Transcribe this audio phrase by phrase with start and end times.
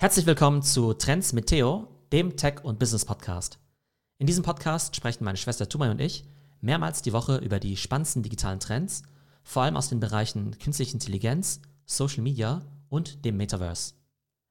[0.00, 3.58] Herzlich willkommen zu Trends mit Theo, dem Tech- und Business-Podcast.
[4.16, 6.24] In diesem Podcast sprechen meine Schwester Tumay und ich
[6.62, 9.02] mehrmals die Woche über die spannendsten digitalen Trends,
[9.42, 13.92] vor allem aus den Bereichen künstliche Intelligenz, Social Media und dem Metaverse.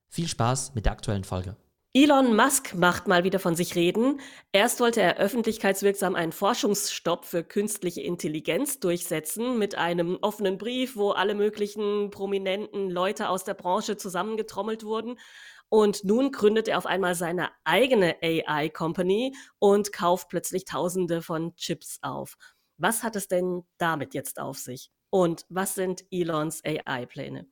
[0.07, 1.55] Viel Spaß mit der aktuellen Folge.
[1.95, 4.21] Elon Musk macht mal wieder von sich reden.
[4.51, 11.09] Erst wollte er öffentlichkeitswirksam einen Forschungsstopp für künstliche Intelligenz durchsetzen mit einem offenen Brief, wo
[11.09, 15.17] alle möglichen prominenten Leute aus der Branche zusammengetrommelt wurden.
[15.67, 21.97] Und nun gründet er auf einmal seine eigene AI-Company und kauft plötzlich Tausende von Chips
[22.03, 22.35] auf.
[22.77, 24.91] Was hat es denn damit jetzt auf sich?
[25.09, 27.47] Und was sind Elons AI-Pläne?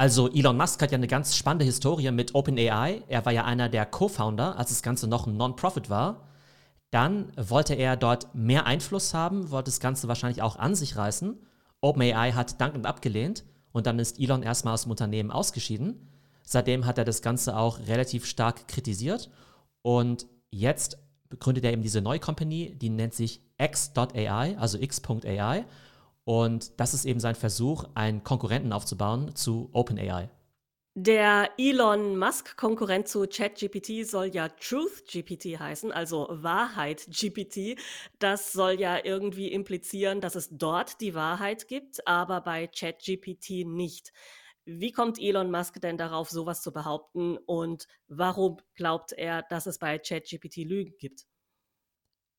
[0.00, 3.02] Also Elon Musk hat ja eine ganz spannende Historie mit OpenAI.
[3.08, 6.28] Er war ja einer der Co-Founder, als das Ganze noch ein Non-Profit war.
[6.92, 11.36] Dann wollte er dort mehr Einfluss haben, wollte das Ganze wahrscheinlich auch an sich reißen.
[11.80, 16.08] OpenAI hat dankend abgelehnt und dann ist Elon erstmal aus dem Unternehmen ausgeschieden.
[16.44, 19.28] Seitdem hat er das Ganze auch relativ stark kritisiert
[19.82, 20.96] und jetzt
[21.40, 25.64] gründet er eben diese neue Company, die nennt sich X.ai, also X.ai
[26.28, 30.28] und das ist eben sein Versuch, einen Konkurrenten aufzubauen zu OpenAI.
[30.94, 37.80] Der Elon Musk-Konkurrent zu ChatGPT soll ja TruthGPT heißen, also Wahrheit-GPT.
[38.18, 44.12] Das soll ja irgendwie implizieren, dass es dort die Wahrheit gibt, aber bei ChatGPT nicht.
[44.66, 49.78] Wie kommt Elon Musk denn darauf, sowas zu behaupten und warum glaubt er, dass es
[49.78, 51.24] bei ChatGPT Lügen gibt?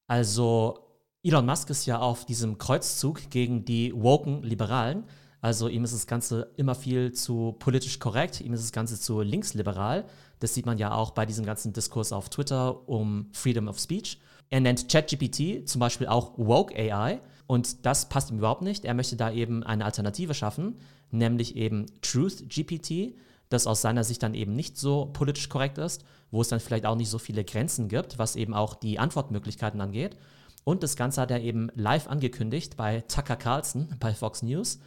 [0.06, 0.89] Also
[1.22, 5.04] Elon Musk ist ja auf diesem Kreuzzug gegen die woken Liberalen.
[5.42, 9.20] Also ihm ist das Ganze immer viel zu politisch korrekt, ihm ist das Ganze zu
[9.20, 10.06] linksliberal.
[10.40, 14.18] Das sieht man ja auch bei diesem ganzen Diskurs auf Twitter um Freedom of Speech.
[14.50, 18.86] Er nennt ChatGPT zum Beispiel auch Woke AI und das passt ihm überhaupt nicht.
[18.86, 20.78] Er möchte da eben eine Alternative schaffen,
[21.12, 23.14] nämlich eben Truth GPT,
[23.50, 26.86] das aus seiner Sicht dann eben nicht so politisch korrekt ist, wo es dann vielleicht
[26.86, 30.16] auch nicht so viele Grenzen gibt, was eben auch die Antwortmöglichkeiten angeht.
[30.64, 34.80] Und das Ganze hat er eben live angekündigt bei Tucker Carlson bei Fox News.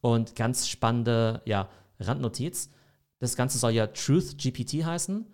[0.00, 1.68] Und ganz spannende ja,
[1.98, 2.70] Randnotiz.
[3.18, 5.26] Das Ganze soll ja Truth GPT heißen.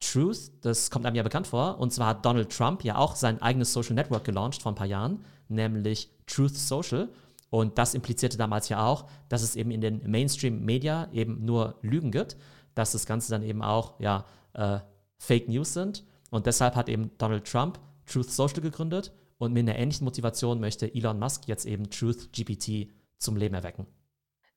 [0.00, 1.78] Truth, das kommt einem ja bekannt vor.
[1.78, 4.86] Und zwar hat Donald Trump ja auch sein eigenes Social Network gelauncht vor ein paar
[4.86, 7.08] Jahren, nämlich Truth Social.
[7.50, 12.10] Und das implizierte damals ja auch, dass es eben in den Mainstream-Media eben nur Lügen
[12.10, 12.36] gibt,
[12.74, 14.24] dass das Ganze dann eben auch ja,
[14.54, 14.80] äh,
[15.18, 16.04] Fake News sind.
[16.30, 20.92] Und deshalb hat eben Donald Trump Truth Social gegründet und mit einer ähnlichen Motivation möchte
[20.94, 23.86] Elon Musk jetzt eben Truth GPT zum Leben erwecken.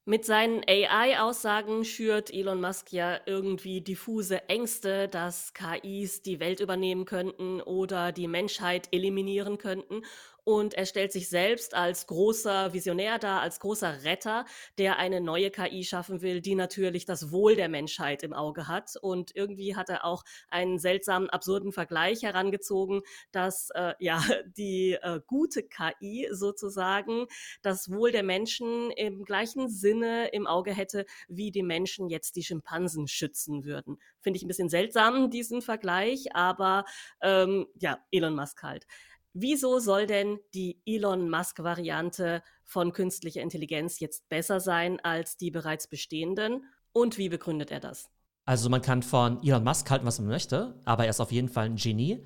[0.06, 7.06] Mit seinen AI-Aussagen schürt Elon Musk ja irgendwie diffuse Ängste, dass KIs die Welt übernehmen
[7.06, 10.02] könnten oder die Menschheit eliminieren könnten.
[10.50, 14.46] Und er stellt sich selbst als großer Visionär dar, als großer Retter,
[14.80, 18.96] der eine neue KI schaffen will, die natürlich das Wohl der Menschheit im Auge hat.
[19.00, 24.24] Und irgendwie hat er auch einen seltsamen, absurden Vergleich herangezogen, dass äh, ja
[24.58, 27.28] die äh, gute KI sozusagen
[27.62, 32.44] das Wohl der Menschen im gleichen Sinne im Auge hätte, wie die Menschen jetzt die
[32.44, 34.00] Schimpansen schützen würden.
[34.20, 36.86] Finde ich ein bisschen seltsam, diesen Vergleich, aber
[37.22, 38.88] ähm, ja, Elon Musk halt.
[39.34, 45.88] Wieso soll denn die Elon Musk-Variante von künstlicher Intelligenz jetzt besser sein als die bereits
[45.88, 46.64] bestehenden?
[46.92, 48.10] Und wie begründet er das?
[48.46, 51.50] Also man kann von Elon Musk halten, was man möchte, aber er ist auf jeden
[51.50, 52.26] Fall ein Genie.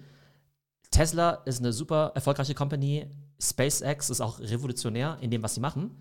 [0.89, 3.07] Tesla ist eine super erfolgreiche Company.
[3.41, 5.91] SpaceX ist auch revolutionär in dem, was sie machen.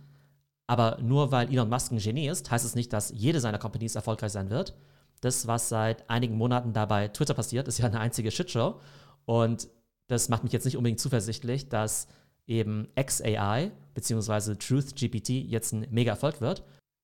[0.69, 3.97] Aber nur weil Elon Musk ein Genie ist, heißt es nicht, dass jede seiner Companies
[3.97, 4.77] erfolgreich sein wird.
[5.21, 8.81] Das, was seit einigen Monaten da bei Twitter passiert, ist ja eine einzige Shitshow.
[9.25, 9.69] Und
[10.13, 12.07] das macht mich jetzt nicht unbedingt zuversichtlich, dass
[12.47, 14.57] eben XAI bzw.
[14.57, 16.63] TruthGPT jetzt ein mega Erfolg wird.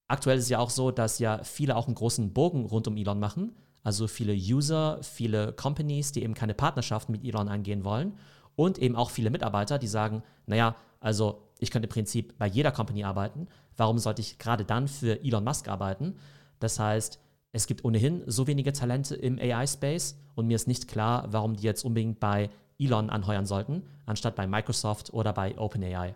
[0.09, 2.97] Aktuell ist es ja auch so, dass ja viele auch einen großen Bogen rund um
[2.97, 3.57] Elon machen.
[3.83, 8.13] Also viele User, viele Companies, die eben keine Partnerschaften mit Elon eingehen wollen.
[8.57, 12.73] Und eben auch viele Mitarbeiter, die sagen, naja, also ich könnte im Prinzip bei jeder
[12.73, 13.49] Company arbeiten.
[13.77, 16.17] Warum sollte ich gerade dann für Elon Musk arbeiten?
[16.59, 17.21] Das heißt,
[17.53, 21.63] es gibt ohnehin so wenige Talente im AI-Space und mir ist nicht klar, warum die
[21.63, 26.15] jetzt unbedingt bei Elon anheuern sollten, anstatt bei Microsoft oder bei OpenAI.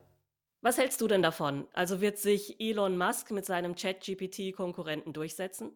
[0.61, 1.67] Was hältst du denn davon?
[1.73, 5.73] Also wird sich Elon Musk mit seinem Chat-GPT-Konkurrenten durchsetzen?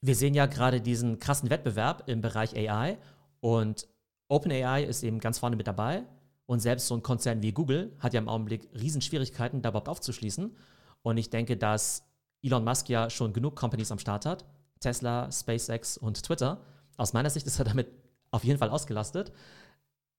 [0.00, 2.96] Wir sehen ja gerade diesen krassen Wettbewerb im Bereich AI
[3.40, 3.86] und
[4.28, 6.04] OpenAI ist eben ganz vorne mit dabei.
[6.46, 10.56] Und selbst so ein Konzern wie Google hat ja im Augenblick Riesenschwierigkeiten, da überhaupt aufzuschließen.
[11.02, 12.04] Und ich denke, dass
[12.42, 14.44] Elon Musk ja schon genug Companies am Start hat.
[14.80, 16.60] Tesla, SpaceX und Twitter.
[16.96, 17.88] Aus meiner Sicht ist er damit
[18.30, 19.32] auf jeden Fall ausgelastet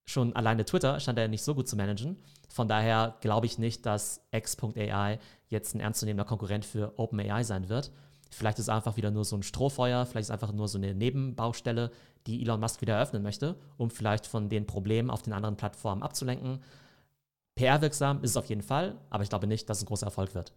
[0.08, 2.18] schon alleine Twitter scheint er nicht so gut zu managen.
[2.48, 5.20] Von daher glaube ich nicht, dass X.AI
[5.50, 7.92] jetzt ein ernstzunehmender Konkurrent für OpenAI sein wird.
[8.32, 10.78] Vielleicht ist es einfach wieder nur so ein Strohfeuer, vielleicht ist es einfach nur so
[10.78, 11.92] eine Nebenbaustelle,
[12.26, 16.04] die Elon Musk wieder eröffnen möchte, um vielleicht von den Problemen auf den anderen Plattformen
[16.04, 16.62] abzulenken.
[17.56, 20.36] PR-wirksam ist es auf jeden Fall, aber ich glaube nicht, dass es ein großer Erfolg
[20.36, 20.54] wird.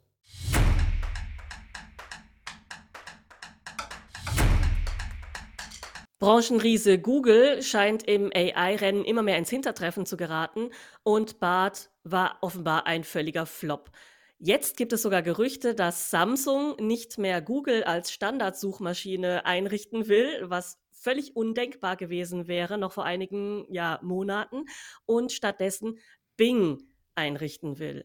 [6.20, 10.69] Branchenriese Google scheint im AI-Rennen immer mehr ins Hintertreffen zu geraten
[11.02, 13.90] und Bart war offenbar ein völliger Flop.
[14.38, 20.78] Jetzt gibt es sogar Gerüchte, dass Samsung nicht mehr Google als Standardsuchmaschine einrichten will, was
[20.90, 24.67] völlig undenkbar gewesen wäre, noch vor einigen ja, Monaten,
[25.06, 25.99] und stattdessen
[26.37, 26.82] Bing
[27.14, 28.05] einrichten will.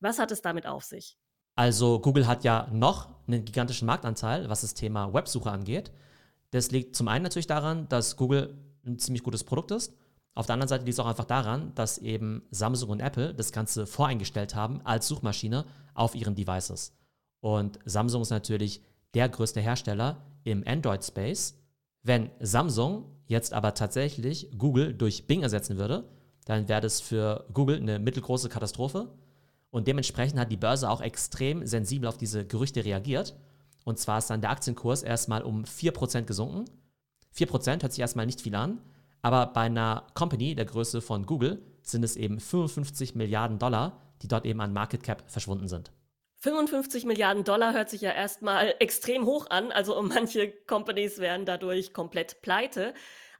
[0.00, 1.16] Was hat es damit auf sich?
[1.54, 5.90] Also Google hat ja noch einen gigantischen Marktanteil, was das Thema Websuche angeht.
[6.50, 8.54] Das liegt zum einen natürlich daran, dass Google
[8.84, 9.92] ein ziemlich gutes Produkt ist.
[10.34, 13.52] Auf der anderen Seite liegt es auch einfach daran, dass eben Samsung und Apple das
[13.52, 15.64] Ganze voreingestellt haben als Suchmaschine
[15.94, 16.92] auf ihren Devices.
[17.40, 18.82] Und Samsung ist natürlich
[19.14, 21.58] der größte Hersteller im Android-Space.
[22.02, 26.08] Wenn Samsung jetzt aber tatsächlich Google durch Bing ersetzen würde,
[26.44, 29.08] dann wäre das für Google eine mittelgroße Katastrophe.
[29.70, 33.34] Und dementsprechend hat die Börse auch extrem sensibel auf diese Gerüchte reagiert
[33.86, 36.64] und zwar ist dann der Aktienkurs erstmal um 4% gesunken.
[37.36, 38.80] 4% hört sich erstmal nicht viel an,
[39.22, 44.28] aber bei einer Company der Größe von Google sind es eben 55 Milliarden Dollar, die
[44.28, 45.92] dort eben an Market Cap verschwunden sind.
[46.38, 51.92] 55 Milliarden Dollar hört sich ja erstmal extrem hoch an, also manche Companies wären dadurch
[51.92, 52.92] komplett pleite.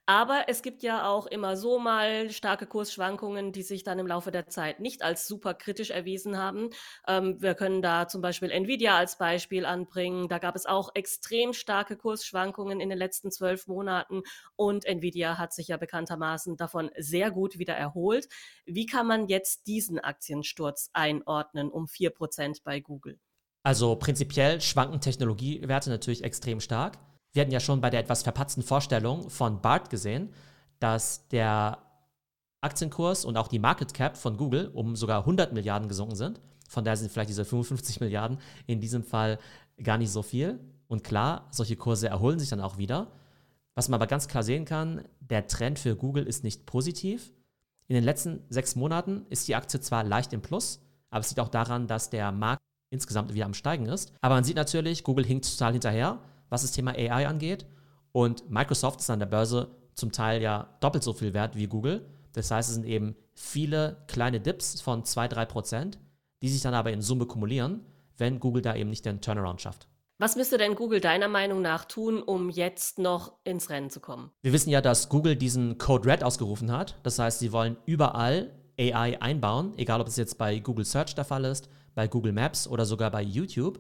[0.09, 4.31] Aber es gibt ja auch immer so mal starke Kursschwankungen, die sich dann im Laufe
[4.31, 6.71] der Zeit nicht als super kritisch erwiesen haben.
[7.09, 10.29] Ähm, wir können da zum Beispiel Nvidia als Beispiel anbringen.
[10.29, 14.23] Da gab es auch extrem starke Kursschwankungen in den letzten zwölf Monaten
[14.55, 18.29] und Nvidia hat sich ja bekanntermaßen davon sehr gut wieder erholt.
[18.65, 23.19] Wie kann man jetzt diesen Aktiensturz einordnen um vier Prozent bei Google?
[23.65, 26.97] Also prinzipiell schwanken Technologiewerte natürlich extrem stark
[27.37, 30.33] wir hatten ja schon bei der etwas verpatzten Vorstellung von BART gesehen,
[30.79, 31.79] dass der
[32.63, 36.41] Aktienkurs und auch die Market Cap von Google um sogar 100 Milliarden gesunken sind.
[36.69, 39.39] Von daher sind vielleicht diese 55 Milliarden in diesem Fall
[39.83, 40.59] gar nicht so viel.
[40.89, 43.13] Und klar, solche Kurse erholen sich dann auch wieder.
[43.75, 47.33] Was man aber ganz klar sehen kann, der Trend für Google ist nicht positiv.
[47.87, 50.81] In den letzten sechs Monaten ist die Aktie zwar leicht im Plus,
[51.11, 54.15] aber es liegt auch daran, dass der Markt insgesamt wieder am Steigen ist.
[54.23, 57.67] Aber man sieht natürlich, Google hinkt total hinterher was das Thema AI angeht.
[58.13, 62.07] Und Microsoft ist an der Börse zum Teil ja doppelt so viel wert wie Google.
[62.33, 65.99] Das heißt, es sind eben viele kleine Dips von 2-3 Prozent,
[66.43, 67.81] die sich dann aber in Summe kumulieren,
[68.17, 69.89] wenn Google da eben nicht den Turnaround schafft.
[70.19, 74.31] Was müsste denn Google deiner Meinung nach tun, um jetzt noch ins Rennen zu kommen?
[74.41, 76.99] Wir wissen ja, dass Google diesen Code Red ausgerufen hat.
[77.03, 81.27] Das heißt, sie wollen überall AI einbauen, egal ob es jetzt bei Google Search der
[81.27, 83.79] Fall ist, bei Google Maps oder sogar bei YouTube.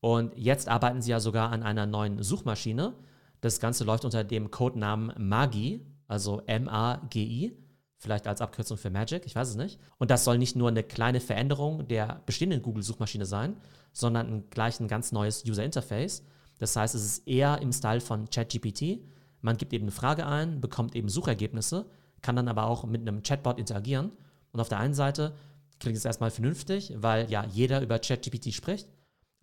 [0.00, 2.94] Und jetzt arbeiten sie ja sogar an einer neuen Suchmaschine.
[3.40, 7.56] Das Ganze läuft unter dem Codenamen Magi, also M-A-G-I,
[7.98, 9.80] vielleicht als Abkürzung für Magic, ich weiß es nicht.
[9.98, 13.56] Und das soll nicht nur eine kleine Veränderung der bestehenden Google-Suchmaschine sein,
[13.92, 16.22] sondern gleich ein ganz neues User Interface.
[16.58, 19.00] Das heißt, es ist eher im Style von ChatGPT.
[19.40, 21.86] Man gibt eben eine Frage ein, bekommt eben Suchergebnisse,
[22.22, 24.12] kann dann aber auch mit einem Chatbot interagieren.
[24.52, 25.34] Und auf der einen Seite
[25.80, 28.88] klingt es erstmal vernünftig, weil ja jeder über ChatGPT spricht.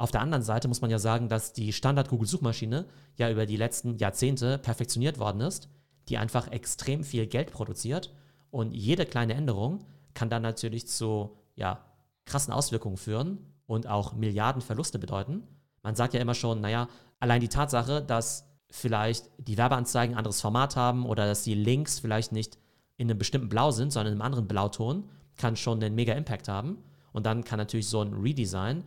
[0.04, 3.96] Auf der anderen Seite muss man ja sagen, dass die Standard-Google-Suchmaschine ja über die letzten
[3.96, 5.70] Jahrzehnte perfektioniert worden ist,
[6.10, 8.14] die einfach extrem viel Geld produziert
[8.52, 11.86] und jede kleine Änderung kann dann natürlich zu ja,
[12.26, 15.44] krassen Auswirkungen führen und auch Milliardenverluste bedeuten.
[15.84, 16.90] Man sagt ja immer schon, naja,
[17.22, 22.00] allein die Tatsache, dass vielleicht die Werbeanzeigen ein anderes Format haben oder dass die Links
[22.00, 22.58] vielleicht nicht
[22.98, 25.08] in einem bestimmten Blau sind, sondern in einem anderen Blauton,
[25.38, 26.84] kann schon einen mega Impact haben.
[27.14, 28.84] Und dann kann natürlich so ein Redesign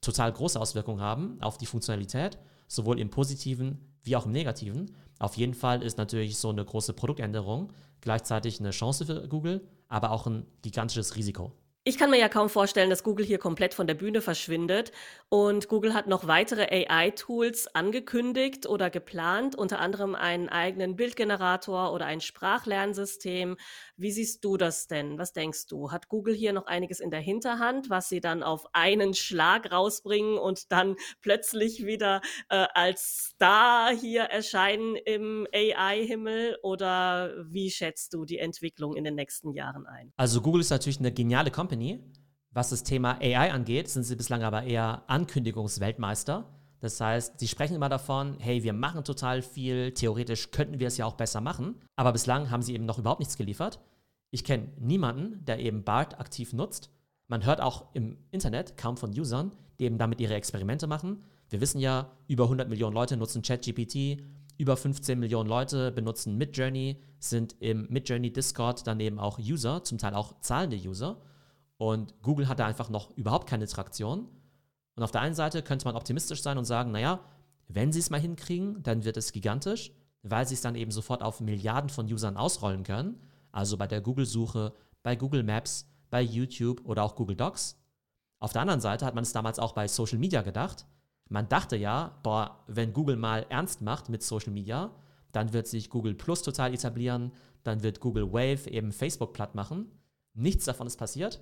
[0.00, 2.38] total große Auswirkungen haben auf die Funktionalität,
[2.68, 4.96] sowohl im positiven wie auch im negativen.
[5.18, 10.10] Auf jeden Fall ist natürlich so eine große Produktänderung gleichzeitig eine Chance für Google, aber
[10.12, 11.52] auch ein gigantisches Risiko.
[11.82, 14.92] Ich kann mir ja kaum vorstellen, dass Google hier komplett von der Bühne verschwindet.
[15.30, 22.04] Und Google hat noch weitere AI-Tools angekündigt oder geplant, unter anderem einen eigenen Bildgenerator oder
[22.04, 23.56] ein Sprachlernsystem.
[24.00, 25.18] Wie siehst du das denn?
[25.18, 25.90] Was denkst du?
[25.90, 30.38] Hat Google hier noch einiges in der Hinterhand, was sie dann auf einen Schlag rausbringen
[30.38, 36.58] und dann plötzlich wieder äh, als Star hier erscheinen im AI-Himmel?
[36.62, 40.12] Oder wie schätzt du die Entwicklung in den nächsten Jahren ein?
[40.16, 42.00] Also Google ist natürlich eine geniale Company Company.
[42.52, 46.44] Was das Thema AI angeht, sind sie bislang aber eher Ankündigungsweltmeister.
[46.80, 50.96] Das heißt, sie sprechen immer davon, hey, wir machen total viel, theoretisch könnten wir es
[50.96, 53.78] ja auch besser machen, aber bislang haben sie eben noch überhaupt nichts geliefert.
[54.30, 56.90] Ich kenne niemanden, der eben BART aktiv nutzt.
[57.26, 61.22] Man hört auch im Internet kaum von Usern, die eben damit ihre Experimente machen.
[61.48, 64.22] Wir wissen ja, über 100 Millionen Leute nutzen ChatGPT,
[64.58, 70.14] über 15 Millionen Leute benutzen Midjourney, sind im Midjourney Discord daneben auch User, zum Teil
[70.14, 71.20] auch zahlende User.
[71.76, 74.28] Und Google hat da einfach noch überhaupt keine Traktion.
[74.96, 77.20] Und auf der einen Seite könnte man optimistisch sein und sagen, naja,
[77.68, 81.22] wenn sie es mal hinkriegen, dann wird es gigantisch, weil sie es dann eben sofort
[81.22, 83.18] auf Milliarden von Usern ausrollen können.
[83.52, 87.76] Also bei der Google-Suche, bei Google Maps, bei YouTube oder auch Google Docs.
[88.38, 90.86] Auf der anderen Seite hat man es damals auch bei Social Media gedacht.
[91.28, 94.90] Man dachte ja, boah, wenn Google mal ernst macht mit Social Media,
[95.32, 99.86] dann wird sich Google Plus total etablieren, dann wird Google Wave eben Facebook platt machen.
[100.34, 101.40] Nichts davon ist passiert.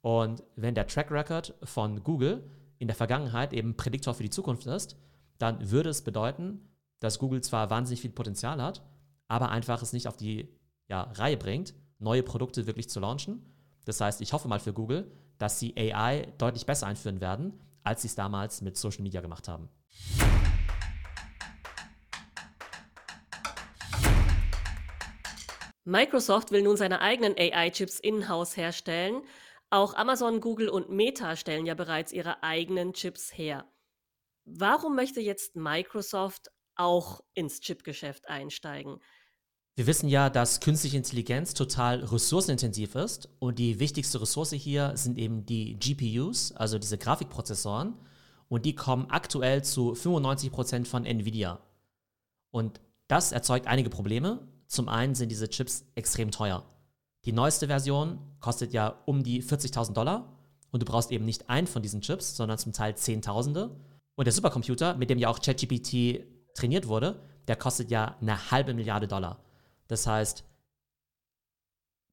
[0.00, 4.66] Und wenn der Track Record von Google in der Vergangenheit eben Prädiktor für die Zukunft
[4.66, 4.96] ist,
[5.38, 6.68] dann würde es bedeuten,
[7.00, 8.82] dass Google zwar wahnsinnig viel Potenzial hat,
[9.28, 10.57] aber einfach es nicht auf die
[10.88, 13.44] ja, Reihe bringt, neue Produkte wirklich zu launchen.
[13.84, 18.02] Das heißt, ich hoffe mal für Google, dass sie AI deutlich besser einführen werden, als
[18.02, 19.68] sie es damals mit Social Media gemacht haben.
[25.84, 29.22] Microsoft will nun seine eigenen AI-Chips in-house herstellen.
[29.70, 33.66] Auch Amazon, Google und Meta stellen ja bereits ihre eigenen Chips her.
[34.44, 39.00] Warum möchte jetzt Microsoft auch ins Chipgeschäft einsteigen?
[39.78, 45.16] Wir wissen ja, dass künstliche Intelligenz total ressourcenintensiv ist und die wichtigste Ressource hier sind
[45.18, 47.94] eben die GPUs, also diese Grafikprozessoren
[48.48, 51.60] und die kommen aktuell zu 95 Prozent von Nvidia.
[52.50, 54.48] Und das erzeugt einige Probleme.
[54.66, 56.64] Zum einen sind diese Chips extrem teuer.
[57.24, 60.40] Die neueste Version kostet ja um die 40.000 Dollar
[60.72, 63.76] und du brauchst eben nicht einen von diesen Chips, sondern zum Teil Zehntausende.
[64.16, 68.74] Und der Supercomputer, mit dem ja auch ChatGPT trainiert wurde, der kostet ja eine halbe
[68.74, 69.38] Milliarde Dollar.
[69.88, 70.44] Das heißt,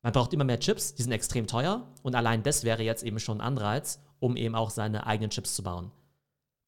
[0.02, 3.20] man braucht immer mehr Chips, die sind extrem teuer und allein das wäre jetzt eben
[3.20, 5.92] schon ein Anreiz, um eben auch seine eigenen Chips zu bauen.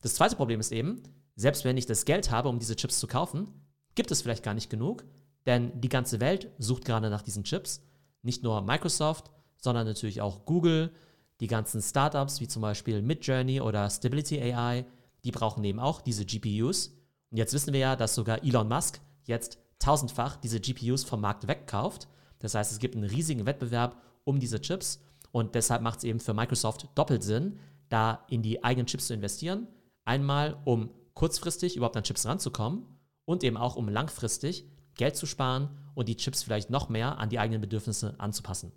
[0.02, 1.02] Das zweite Problem ist eben,
[1.36, 3.48] selbst wenn ich das Geld habe, um diese Chips zu kaufen,
[3.96, 5.06] gibt es vielleicht gar nicht genug,
[5.46, 7.82] denn die ganze Welt sucht gerade nach diesen Chips.
[8.22, 10.92] Nicht nur Microsoft, sondern natürlich auch Google,
[11.40, 14.86] die ganzen Startups wie zum Beispiel Midjourney oder Stability AI,
[15.24, 16.88] die brauchen eben auch diese GPUs.
[17.30, 21.48] Und jetzt wissen wir ja, dass sogar Elon Musk jetzt tausendfach diese GPUs vom Markt
[21.48, 22.08] wegkauft.
[22.40, 26.20] Das heißt, es gibt einen riesigen Wettbewerb um diese Chips und deshalb macht es eben
[26.20, 29.68] für Microsoft doppelt Sinn, da in die eigenen Chips zu investieren.
[30.06, 32.86] Einmal, um kurzfristig überhaupt an Chips ranzukommen
[33.26, 34.66] und eben auch, um langfristig
[34.96, 38.72] Geld zu sparen und die Chips vielleicht noch mehr an die eigenen Bedürfnisse anzupassen.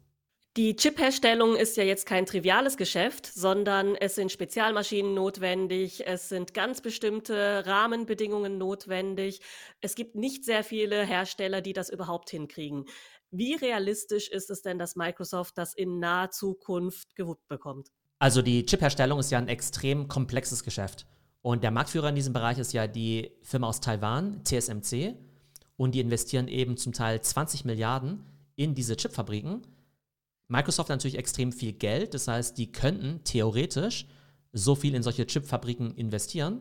[0.57, 6.55] Die Chip-Herstellung ist ja jetzt kein triviales Geschäft, sondern es sind Spezialmaschinen notwendig, es sind
[6.55, 9.43] ganz bestimmte Rahmenbedingungen notwendig.
[9.81, 12.87] Es gibt nicht sehr viele Hersteller, die das überhaupt hinkriegen.
[13.31, 17.87] Wie realistisch ist es denn, dass Microsoft das in naher Zukunft gewuppt bekommt?
[18.19, 21.07] Also die Chip-Herstellung ist ja ein extrem komplexes Geschäft.
[21.43, 25.15] Und der Marktführer in diesem Bereich ist ja die Firma aus Taiwan, TSMC.
[25.77, 28.27] Und die investieren eben zum Teil 20 Milliarden
[28.57, 29.63] in diese Chipfabriken
[30.51, 34.07] Microsoft hat natürlich extrem viel Geld, das heißt, die könnten theoretisch
[34.53, 36.61] so viel in solche Chipfabriken investieren.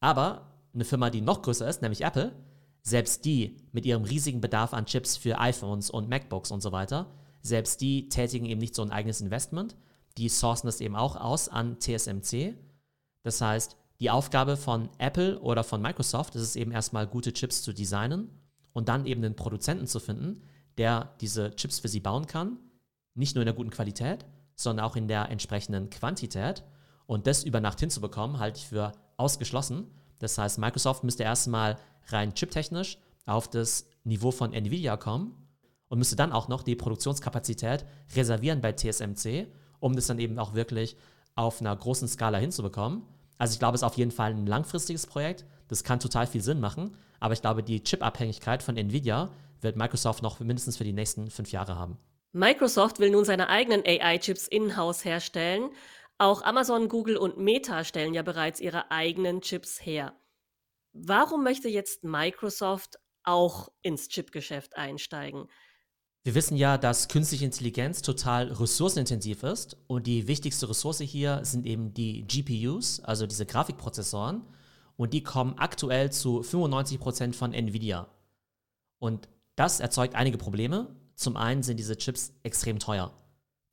[0.00, 2.34] Aber eine Firma, die noch größer ist, nämlich Apple,
[2.80, 7.12] selbst die mit ihrem riesigen Bedarf an Chips für iPhones und MacBooks und so weiter,
[7.42, 9.76] selbst die tätigen eben nicht so ein eigenes Investment.
[10.16, 12.54] Die sourcen das eben auch aus an TSMC.
[13.24, 17.62] Das heißt, die Aufgabe von Apple oder von Microsoft ist es eben erstmal gute Chips
[17.62, 18.30] zu designen
[18.72, 20.42] und dann eben einen Produzenten zu finden,
[20.78, 22.58] der diese Chips für sie bauen kann
[23.14, 26.64] nicht nur in der guten Qualität, sondern auch in der entsprechenden Quantität.
[27.06, 29.86] Und das über Nacht hinzubekommen, halte ich für ausgeschlossen.
[30.18, 31.78] Das heißt, Microsoft müsste erstmal
[32.08, 35.34] rein chiptechnisch auf das Niveau von Nvidia kommen
[35.88, 39.46] und müsste dann auch noch die Produktionskapazität reservieren bei TSMC,
[39.80, 40.96] um das dann eben auch wirklich
[41.34, 43.02] auf einer großen Skala hinzubekommen.
[43.38, 45.44] Also ich glaube, es ist auf jeden Fall ein langfristiges Projekt.
[45.68, 46.96] Das kann total viel Sinn machen.
[47.20, 51.52] Aber ich glaube, die Chip-Abhängigkeit von Nvidia wird Microsoft noch mindestens für die nächsten fünf
[51.52, 51.98] Jahre haben.
[52.32, 55.70] Microsoft will nun seine eigenen AI-Chips in-house herstellen.
[56.18, 60.14] Auch Amazon, Google und Meta stellen ja bereits ihre eigenen Chips her.
[60.92, 65.48] Warum möchte jetzt Microsoft auch ins Chipgeschäft einsteigen?
[66.24, 71.66] Wir wissen ja, dass künstliche Intelligenz total ressourcenintensiv ist und die wichtigste Ressource hier sind
[71.66, 74.42] eben die GPUs, also diese Grafikprozessoren
[74.96, 78.08] und die kommen aktuell zu 95 Prozent von Nvidia.
[79.00, 80.94] Und das erzeugt einige Probleme.
[81.22, 83.12] Zum einen sind diese Chips extrem teuer.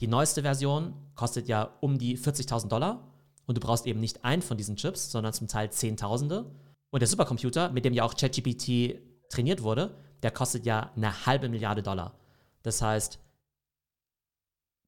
[0.01, 3.11] Die neueste Version kostet ja um die 40.000 Dollar
[3.47, 6.45] und du brauchst eben nicht einen von diesen Chips, sondern zum Teil Zehntausende.
[6.91, 11.49] Und der Supercomputer, mit dem ja auch ChatGPT trainiert wurde, der kostet ja eine halbe
[11.49, 12.13] Milliarde Dollar.
[12.61, 13.17] Das heißt,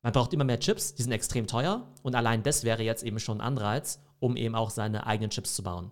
[0.03, 3.19] man braucht immer mehr Chips, die sind extrem teuer und allein das wäre jetzt eben
[3.19, 5.91] schon ein Anreiz, um eben auch seine eigenen Chips zu bauen.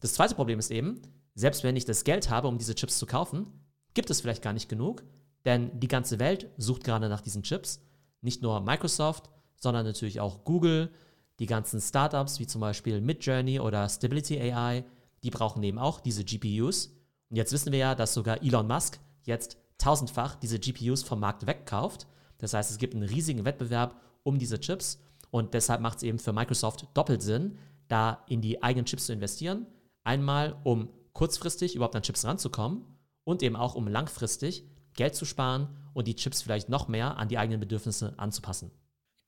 [0.00, 1.02] Das zweite Problem ist eben,
[1.34, 3.46] selbst wenn ich das Geld habe, um diese Chips zu kaufen,
[3.92, 5.02] gibt es vielleicht gar nicht genug,
[5.44, 7.80] denn die ganze Welt sucht gerade nach diesen Chips.
[8.20, 10.90] Nicht nur Microsoft, sondern natürlich auch Google,
[11.38, 14.84] die ganzen Startups wie zum Beispiel Midjourney oder Stability AI,
[15.22, 16.94] die brauchen eben auch diese GPUs.
[17.30, 21.46] Und jetzt wissen wir ja, dass sogar Elon Musk jetzt tausendfach diese GPUs vom Markt
[21.46, 22.06] wegkauft.
[22.38, 26.18] Das heißt, es gibt einen riesigen Wettbewerb um diese Chips und deshalb macht es eben
[26.18, 27.58] für Microsoft doppelt Sinn,
[27.88, 29.66] da in die eigenen Chips zu investieren.
[30.04, 32.84] Einmal, um kurzfristig überhaupt an Chips ranzukommen
[33.24, 37.28] und eben auch, um langfristig Geld zu sparen und die Chips vielleicht noch mehr an
[37.28, 38.70] die eigenen Bedürfnisse anzupassen.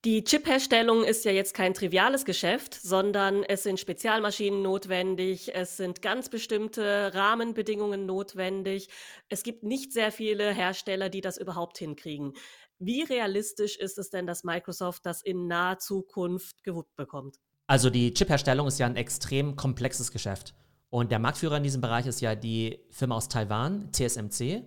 [0.04, 6.02] Die Chip-Herstellung ist ja jetzt kein triviales Geschäft, sondern es sind Spezialmaschinen notwendig, es sind
[6.02, 8.90] ganz bestimmte Rahmenbedingungen notwendig.
[9.30, 12.34] Es gibt nicht sehr viele Hersteller, die das überhaupt hinkriegen.
[12.78, 17.36] Wie realistisch ist es denn, dass Microsoft das in naher Zukunft gewuppt bekommt?
[17.66, 20.54] Also die Chip-Herstellung ist ja ein extrem komplexes Geschäft.
[20.90, 24.64] Und der Marktführer in diesem Bereich ist ja die Firma aus Taiwan, TSMC.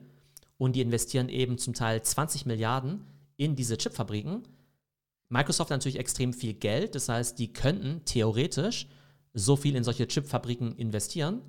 [0.57, 4.43] Und die investieren eben zum Teil 20 Milliarden in diese Chipfabriken
[5.29, 8.87] Microsoft hat natürlich extrem viel Geld, das heißt, die könnten theoretisch
[9.33, 11.41] so viel in solche Chipfabriken investieren.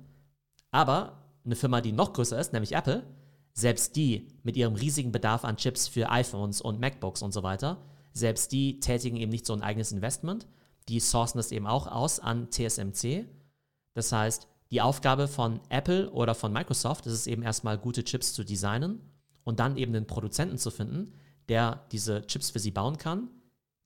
[0.71, 3.03] Aber eine Firma, die noch größer ist, nämlich Apple,
[3.53, 7.81] selbst die mit ihrem riesigen Bedarf an Chips für iPhones und MacBooks und so weiter,
[8.13, 10.47] selbst die tätigen eben nicht so ein eigenes Investment.
[10.89, 13.25] Die sourcen das eben auch aus an TSMC.
[13.93, 18.33] Das heißt, die Aufgabe von Apple oder von Microsoft ist es eben erstmal gute Chips
[18.33, 19.01] zu designen
[19.43, 21.13] und dann eben einen Produzenten zu finden,
[21.47, 23.29] der diese Chips für sie bauen kann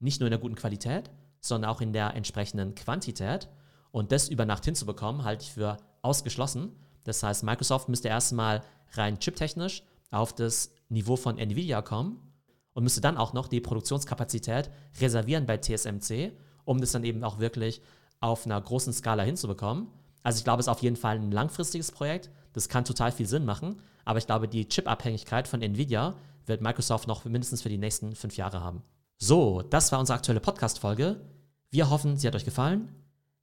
[0.03, 1.09] nicht nur in der guten Qualität,
[1.39, 3.49] sondern auch in der entsprechenden Quantität.
[3.91, 6.75] Und das über Nacht hinzubekommen, halte ich für ausgeschlossen.
[7.05, 8.61] Das heißt, Microsoft müsste erstmal
[8.91, 12.19] rein chiptechnisch auf das Niveau von Nvidia kommen
[12.73, 16.33] und müsste dann auch noch die Produktionskapazität reservieren bei TSMC,
[16.65, 17.81] um das dann eben auch wirklich
[18.19, 19.87] auf einer großen Skala hinzubekommen.
[20.23, 22.29] Also ich glaube, es ist auf jeden Fall ein langfristiges Projekt.
[22.53, 23.79] Das kann total viel Sinn machen.
[24.05, 26.15] Aber ich glaube, die Chip-Abhängigkeit von Nvidia
[26.45, 28.81] wird Microsoft noch mindestens für die nächsten fünf Jahre haben.
[29.17, 31.21] So, das war unsere aktuelle Podcast-Folge.
[31.69, 32.89] Wir hoffen, sie hat euch gefallen.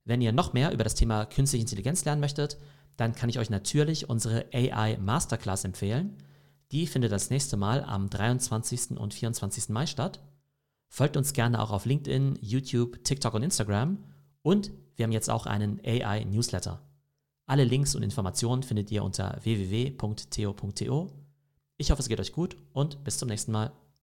[0.04, 2.58] Wenn ihr noch mehr über das Thema künstliche Intelligenz lernen möchtet,
[2.96, 6.16] dann kann ich euch natürlich unsere AI Masterclass empfehlen.
[6.72, 8.98] Die findet das nächste Mal am 23.
[8.98, 9.70] und 24.
[9.70, 10.20] Mai statt.
[10.88, 14.04] Folgt uns gerne auch auf LinkedIn, YouTube, TikTok und Instagram.
[14.42, 16.78] Und wir haben jetzt auch einen AI Newsletter.
[17.46, 21.10] Alle Links und Informationen findet ihr unter www.theo.to.
[21.78, 23.72] Ich hoffe, es geht euch gut und bis zum nächsten Mal.